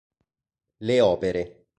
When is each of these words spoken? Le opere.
Le 0.79 0.99
opere. 0.99 1.65